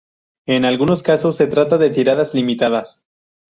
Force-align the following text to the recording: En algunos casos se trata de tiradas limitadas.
En 0.47 0.65
algunos 0.65 1.03
casos 1.03 1.35
se 1.35 1.45
trata 1.45 1.77
de 1.77 1.91
tiradas 1.91 2.33
limitadas. 2.33 3.05